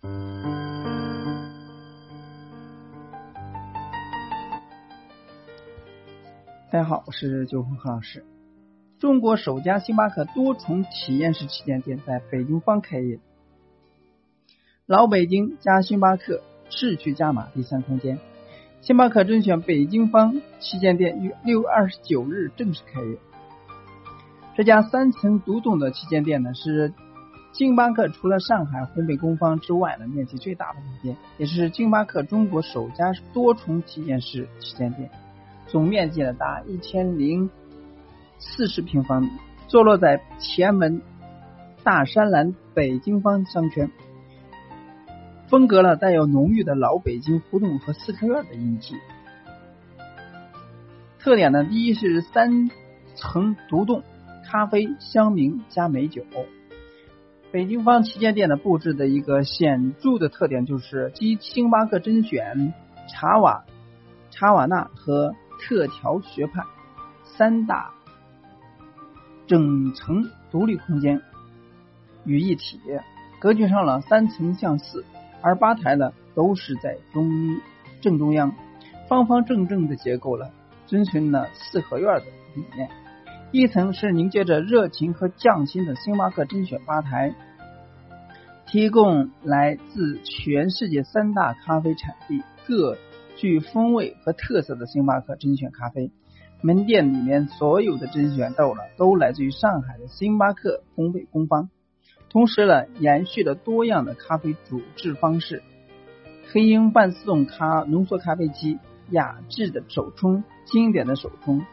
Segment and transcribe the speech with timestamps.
[0.00, 0.10] 大
[6.70, 8.24] 家好，我是九红何老师。
[9.00, 13.18] 中国首家星巴克多重体验式旗舰店在北京方开业，
[14.86, 18.20] 老北京加星巴克市区加码第三空间。
[18.80, 23.18] 星巴克甄选北京方旗舰店于六月二十九日正式开业。
[24.54, 26.92] 这家三层独栋的旗舰店呢，是
[27.52, 35.10] 星巴克除了上海烘焙工坊之外呢，面积最大的门店，也是星巴克中国首家多重体验式旗舰店。
[35.66, 37.50] 总面积呢达一千零
[38.38, 39.30] 四十平方米，
[39.66, 41.02] 坐落在前门
[41.82, 43.90] 大山栏北京方商圈，
[45.48, 48.94] 风格呢带有浓郁的老北京胡同和四合院的印记。
[51.18, 52.70] 特点呢，第一是三
[53.16, 54.04] 层独栋，
[54.44, 56.22] 咖啡、香茗加美酒。
[57.50, 62.74] 北京方旗舰店的布置的一个显著的特点就是集星巴克甄选、
[63.08, 63.64] 茶瓦、
[64.30, 66.62] 茶瓦纳和特调学派
[67.24, 67.90] 三大
[69.46, 71.22] 整层独立空间
[72.26, 72.78] 于一体，
[73.40, 75.02] 格局上了三层向四，
[75.40, 77.58] 而吧台呢都是在中
[78.02, 78.54] 正中央，
[79.08, 80.50] 方方正正的结构了，
[80.86, 82.90] 遵循了四合院的理念。
[83.50, 87.34] 一层是凝结着热情和匠心的星巴克甄选吧台，
[88.66, 92.96] 提供来自全世界三大咖啡产地各。
[93.40, 96.10] 具风味和特色的星巴克甄选咖啡，
[96.60, 101.70] 门店里面所有的甄选豆呢，都来自于上海的星巴克烘焙工坊。
[102.30, 105.62] 同时呢，延续了多样的咖啡煮制方式，
[106.50, 111.64] 黑鹰半自动咖浓缩咖啡机、雅致的手冲、经典的手冲、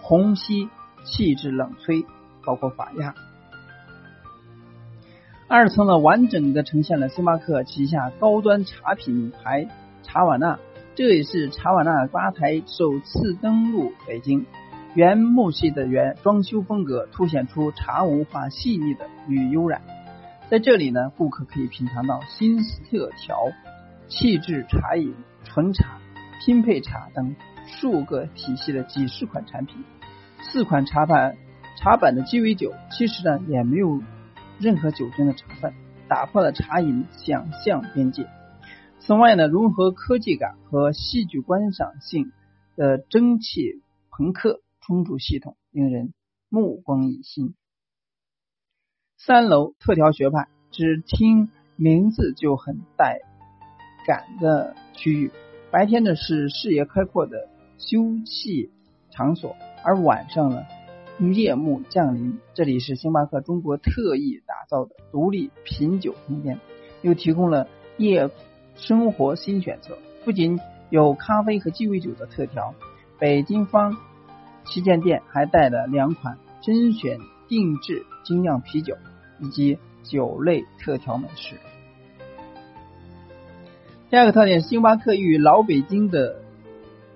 [0.00, 0.70] 虹吸、
[1.04, 2.06] 气质冷萃，
[2.44, 3.14] 包括法压。
[5.48, 9.68] 二层呢，完整的呈现了星巴克旗下高端茶品牌
[10.02, 10.58] 茶瓦纳。
[10.94, 14.44] 这也是茶瓦纳吧台首次登陆北京，
[14.94, 19.80] 原木系的原装修风格凸显出茶文化细腻的与悠然。
[20.50, 23.36] 在这里呢，顾客可以品尝到新特调、
[24.06, 25.98] 气质茶饮、纯茶、
[26.44, 27.34] 拼配茶等
[27.66, 29.82] 数个体系的几十款产品。
[30.52, 31.38] 四款茶盘
[31.78, 34.02] 茶版的鸡尾酒，其实呢也没有
[34.60, 35.72] 任何酒精的成分，
[36.10, 38.28] 打破了茶饮想象边界。
[39.00, 42.32] 此外呢，融合科技感和戏剧观赏性
[42.76, 43.80] 的蒸汽
[44.10, 46.12] 朋克冲煮系统，令人
[46.50, 47.54] 目光一新。
[49.16, 53.20] 三楼特调学派，只听名字就很带
[54.06, 55.30] 感的区域。
[55.70, 57.48] 白天呢是视野开阔的
[57.78, 58.68] 休憩
[59.10, 60.64] 场所，而晚上呢
[61.34, 66.58] 夜幕降临，这里是星巴克中国特意打造的独立品酒空间，
[67.02, 68.30] 又提供了夜。
[68.74, 72.74] 生活新选择不仅有咖啡和鸡尾酒的特调，
[73.18, 73.98] 北京方
[74.64, 77.18] 旗舰店还带了两款甄选
[77.48, 78.96] 定制精酿啤酒
[79.40, 81.56] 以及酒类特调美食。
[84.08, 86.36] 第二个特点，星巴克与老北京的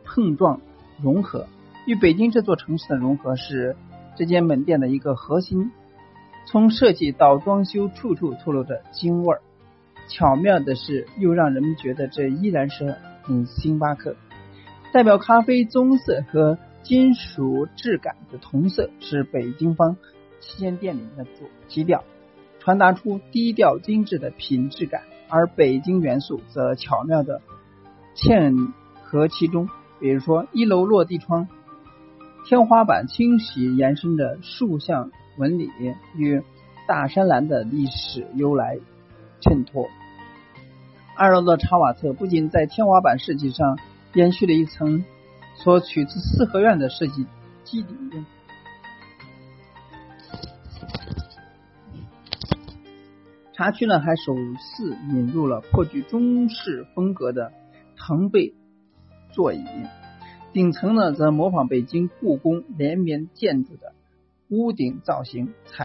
[0.05, 0.61] 碰撞
[1.03, 1.47] 融合，
[1.87, 3.77] 与北京这座城市的融合是
[4.17, 5.71] 这间门店的一个核心。
[6.45, 9.41] 从设计到装修，处处透露着京味儿。
[10.09, 14.17] 巧妙的是，又让人们觉得这依然是很星巴克。
[14.93, 19.97] 代表咖啡棕色和金属质感的同色是北京方
[20.41, 22.05] 旗舰店里面的主基调，
[22.59, 25.03] 传达出低调精致的品质感。
[25.29, 27.43] 而北京元素则巧妙的
[28.17, 28.73] 嵌
[29.03, 29.69] 合其中，
[29.99, 31.49] 比如说一楼落地窗，
[32.47, 35.69] 天花板清晰延伸着竖向纹理，
[36.15, 36.41] 与
[36.87, 38.79] 大山栏的历史由来。
[39.41, 39.89] 衬托。
[41.17, 43.79] 二楼的茶瓦侧不仅在天花板设计上
[44.15, 45.05] 延续了一层
[45.57, 47.27] 所取自四合院的设计
[47.65, 47.97] 基底，
[53.53, 57.53] 茶区呢还首次引入了颇具中式风格的
[57.97, 58.55] 藤背
[59.33, 59.65] 座椅，
[60.57, 63.93] 顶层呢则模仿北京故宫连绵建筑的
[64.49, 65.53] 屋顶造型。